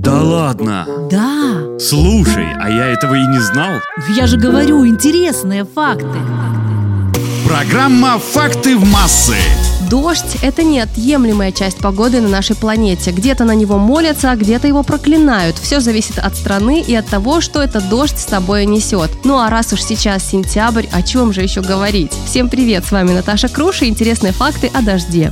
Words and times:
Да 0.00 0.22
ладно? 0.22 0.86
Да. 1.10 1.78
Слушай, 1.78 2.46
а 2.58 2.70
я 2.70 2.86
этого 2.86 3.14
и 3.16 3.26
не 3.26 3.38
знал. 3.38 3.72
Я 4.16 4.26
же 4.26 4.38
говорю, 4.38 4.86
интересные 4.86 5.66
факты. 5.66 6.18
Программа 7.46 8.18
«Факты 8.18 8.78
в 8.78 8.90
массы». 8.90 9.36
Дождь– 9.90 10.38
это 10.42 10.62
неотъемлемая 10.62 11.52
часть 11.52 11.78
погоды 11.78 12.22
на 12.22 12.30
нашей 12.30 12.56
планете. 12.56 13.10
Где-то 13.10 13.44
на 13.44 13.54
него 13.54 13.76
молятся, 13.76 14.30
а 14.30 14.36
где-то 14.36 14.66
его 14.66 14.82
проклинают. 14.82 15.58
Все 15.58 15.80
зависит 15.80 16.18
от 16.18 16.34
страны 16.34 16.80
и 16.80 16.94
от 16.94 17.06
того, 17.06 17.42
что 17.42 17.60
этот 17.60 17.86
дождь 17.90 18.18
с 18.18 18.26
собой 18.26 18.64
несет. 18.64 19.10
Ну 19.24 19.38
а 19.38 19.50
раз 19.50 19.70
уж 19.74 19.82
сейчас 19.82 20.24
сентябрь, 20.26 20.86
о 20.92 21.02
чем 21.02 21.34
же 21.34 21.42
еще 21.42 21.60
говорить? 21.60 22.12
Всем 22.24 22.48
привет, 22.48 22.86
с 22.86 22.92
вами 22.92 23.12
Наташа 23.12 23.48
Круша 23.48 23.84
и 23.84 23.88
интересные 23.88 24.32
факты 24.32 24.70
о 24.72 24.80
дожде. 24.80 25.30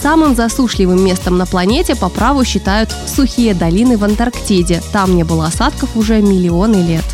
Самым 0.00 0.36
засушливым 0.36 1.04
местом 1.04 1.38
на 1.38 1.46
планете 1.46 1.96
по 1.96 2.08
праву 2.08 2.44
считают 2.44 2.94
сухие 3.06 3.52
долины 3.52 3.96
в 3.96 4.04
Антарктиде. 4.04 4.80
Там 4.92 5.16
не 5.16 5.24
было 5.24 5.46
осадков 5.46 5.96
уже 5.96 6.20
миллионы 6.22 6.76
лет. 6.76 7.04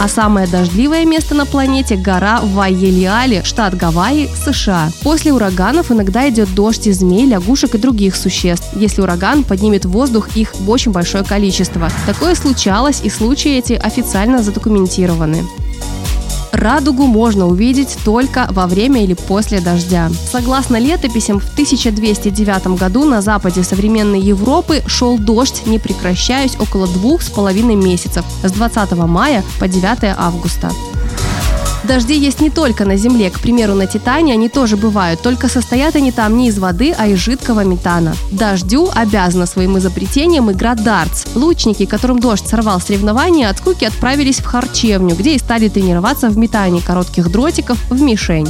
А 0.00 0.06
самое 0.06 0.46
дождливое 0.46 1.04
место 1.04 1.34
на 1.34 1.44
планете– 1.44 1.96
гора 1.96 2.40
Вайелиали, 2.40 3.42
штат 3.44 3.76
Гавайи, 3.76 4.28
США. 4.44 4.92
После 5.02 5.32
ураганов 5.32 5.90
иногда 5.90 6.28
идет 6.28 6.54
дождь 6.54 6.86
из 6.86 6.98
змей, 6.98 7.26
лягушек 7.26 7.74
и 7.74 7.78
других 7.78 8.14
существ, 8.14 8.68
если 8.76 9.02
ураган 9.02 9.42
поднимет 9.42 9.84
в 9.84 9.90
воздух 9.90 10.36
их 10.36 10.54
в 10.54 10.70
очень 10.70 10.92
большое 10.92 11.24
количество. 11.24 11.90
Такое 12.06 12.36
случалось, 12.36 13.00
и 13.02 13.10
случаи 13.10 13.58
эти 13.58 13.72
официально 13.72 14.40
задокументированы. 14.40 15.44
Радугу 16.52 17.06
можно 17.06 17.46
увидеть 17.46 17.96
только 18.04 18.46
во 18.50 18.66
время 18.66 19.04
или 19.04 19.14
после 19.14 19.60
дождя. 19.60 20.10
Согласно 20.30 20.78
летописям, 20.78 21.40
в 21.40 21.52
1209 21.52 22.78
году 22.78 23.04
на 23.04 23.20
западе 23.20 23.62
современной 23.62 24.20
Европы 24.20 24.82
шел 24.86 25.18
дождь, 25.18 25.62
не 25.66 25.78
прекращаясь 25.78 26.56
около 26.58 26.86
двух 26.86 27.22
с 27.22 27.28
половиной 27.28 27.74
месяцев, 27.74 28.24
с 28.42 28.50
20 28.50 28.92
мая 28.92 29.44
по 29.60 29.68
9 29.68 30.14
августа. 30.16 30.70
Дожди 31.88 32.18
есть 32.18 32.42
не 32.42 32.50
только 32.50 32.84
на 32.84 32.98
Земле, 32.98 33.30
к 33.30 33.40
примеру, 33.40 33.74
на 33.74 33.86
Титане 33.86 34.34
они 34.34 34.50
тоже 34.50 34.76
бывают, 34.76 35.22
только 35.22 35.48
состоят 35.48 35.96
они 35.96 36.12
там 36.12 36.36
не 36.36 36.48
из 36.48 36.58
воды, 36.58 36.94
а 36.96 37.06
из 37.06 37.18
жидкого 37.18 37.64
метана. 37.64 38.14
Дождю 38.30 38.90
обязана 38.94 39.46
своим 39.46 39.78
изобретением 39.78 40.50
игра 40.52 40.74
дартс. 40.74 41.24
Лучники, 41.34 41.86
которым 41.86 42.20
дождь 42.20 42.46
сорвал 42.46 42.78
соревнования, 42.82 43.48
от 43.48 43.56
скуки 43.56 43.86
отправились 43.86 44.40
в 44.40 44.44
харчевню, 44.44 45.16
где 45.16 45.34
и 45.34 45.38
стали 45.38 45.68
тренироваться 45.68 46.28
в 46.28 46.36
метании 46.36 46.80
коротких 46.80 47.32
дротиков 47.32 47.78
в 47.88 48.02
мишень. 48.02 48.48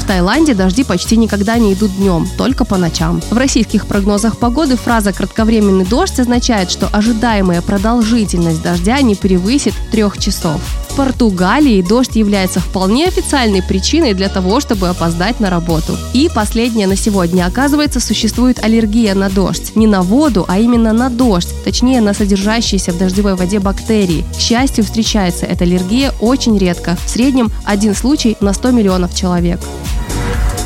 В 0.00 0.04
Таиланде 0.06 0.54
дожди 0.54 0.84
почти 0.84 1.18
никогда 1.18 1.58
не 1.58 1.74
идут 1.74 1.94
днем, 1.96 2.26
только 2.38 2.64
по 2.64 2.78
ночам. 2.78 3.20
В 3.30 3.36
российских 3.36 3.86
прогнозах 3.86 4.38
погоды 4.38 4.76
фраза 4.76 5.12
«кратковременный 5.12 5.84
дождь» 5.84 6.18
означает, 6.18 6.70
что 6.70 6.88
ожидаемая 6.90 7.60
продолжительность 7.60 8.62
дождя 8.62 9.02
не 9.02 9.16
превысит 9.16 9.74
трех 9.92 10.18
часов. 10.18 10.60
В 10.92 10.94
Португалии 10.94 11.80
дождь 11.80 12.16
является 12.16 12.60
вполне 12.60 13.06
официальной 13.06 13.62
причиной 13.62 14.12
для 14.12 14.28
того, 14.28 14.60
чтобы 14.60 14.90
опоздать 14.90 15.40
на 15.40 15.48
работу. 15.48 15.96
И 16.12 16.28
последнее 16.34 16.86
на 16.86 16.96
сегодня. 16.96 17.46
Оказывается, 17.46 17.98
существует 17.98 18.62
аллергия 18.62 19.14
на 19.14 19.30
дождь. 19.30 19.74
Не 19.74 19.86
на 19.86 20.02
воду, 20.02 20.44
а 20.48 20.58
именно 20.58 20.92
на 20.92 21.08
дождь. 21.08 21.48
Точнее, 21.64 22.02
на 22.02 22.12
содержащиеся 22.12 22.92
в 22.92 22.98
дождевой 22.98 23.36
воде 23.36 23.58
бактерии. 23.58 24.26
К 24.36 24.38
счастью, 24.38 24.84
встречается 24.84 25.46
эта 25.46 25.64
аллергия 25.64 26.12
очень 26.20 26.58
редко. 26.58 26.98
В 27.06 27.08
среднем 27.08 27.50
один 27.64 27.94
случай 27.94 28.36
на 28.40 28.52
100 28.52 28.72
миллионов 28.72 29.14
человек. 29.14 29.60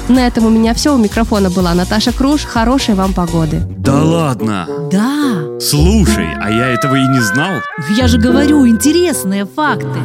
На 0.09 0.27
этом 0.27 0.47
у 0.47 0.51
меня 0.51 0.73
все. 0.75 0.95
У 0.95 0.99
микрофона 0.99 1.51
была 1.51 1.75
Наташа 1.75 2.13
Круш. 2.13 2.45
Хорошей 2.45 2.95
вам 2.95 3.13
погоды. 3.13 3.63
Да 3.79 4.03
ладно? 4.03 4.69
Да. 4.91 5.61
Слушай, 5.61 6.29
а 6.41 6.51
я 6.51 6.69
этого 6.69 6.95
и 6.97 7.07
не 7.09 7.21
знал. 7.21 7.61
Я 7.97 8.07
же 8.07 8.19
говорю, 8.19 8.67
интересные 8.69 9.47
факты. 9.47 9.99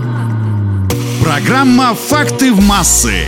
Программа 1.24 1.94
«Факты 1.94 2.52
в 2.52 2.62
массы». 2.62 3.28